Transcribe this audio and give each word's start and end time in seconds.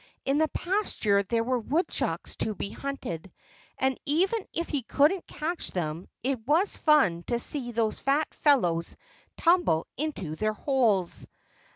In 0.25 0.39
the 0.39 0.47
pasture 0.47 1.21
there 1.21 1.43
were 1.43 1.59
woodchucks 1.59 2.35
to 2.37 2.55
be 2.55 2.71
hunted; 2.71 3.31
and 3.77 3.99
even 4.07 4.47
if 4.51 4.67
he 4.67 4.81
couldn't 4.81 5.27
catch 5.27 5.69
them 5.73 6.07
it 6.23 6.39
was 6.47 6.75
fun 6.75 7.21
to 7.27 7.37
see 7.37 7.71
those 7.71 7.99
fat 7.99 8.33
fellows 8.33 8.95
tumble 9.37 9.85
into 9.97 10.35
their 10.35 10.53
holes. 10.53 11.27